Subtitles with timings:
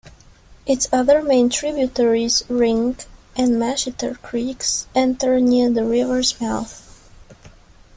[0.65, 2.97] Its other main tributaries, Ring
[3.35, 7.07] and Mashiter Creeks, enter near the river's mouth.